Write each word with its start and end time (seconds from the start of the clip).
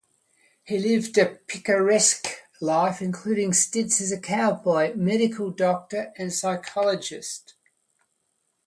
He 0.63 0.79
lived 0.79 1.15
a 1.19 1.27
picaresque 1.45 2.25
life 2.59 3.03
including 3.03 3.53
stints 3.53 4.01
as 4.01 4.11
a 4.11 4.19
cowboy, 4.19 4.95
medical 4.95 5.51
doctor 5.51 6.11
and 6.17 6.33
psychologist. 6.33 7.53